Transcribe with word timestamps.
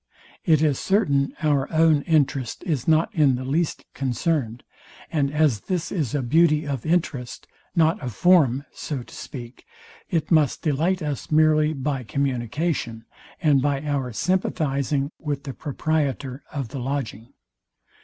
It 0.45 0.63
is 0.63 0.79
certain 0.79 1.35
our 1.43 1.71
own 1.71 2.01
interest 2.07 2.63
is 2.65 2.87
not 2.87 3.13
in 3.13 3.35
the 3.35 3.45
least 3.45 3.85
concerned; 3.93 4.63
and 5.11 5.31
as 5.31 5.59
this 5.59 5.91
is 5.91 6.15
a 6.15 6.23
beauty 6.23 6.65
of 6.65 6.87
interest, 6.87 7.45
not 7.75 7.99
of 8.01 8.11
form, 8.11 8.65
so 8.71 9.03
to 9.03 9.13
speak, 9.13 9.63
it 10.09 10.31
must 10.31 10.63
delight 10.63 11.03
us 11.03 11.29
merely 11.29 11.73
by 11.73 12.01
communication, 12.01 13.05
and 13.43 13.61
by 13.61 13.83
our 13.83 14.11
sympathizing 14.11 15.11
with 15.19 15.43
the 15.43 15.53
proprietor 15.53 16.41
of 16.51 16.69
the 16.69 16.79
lodging. 16.79 17.33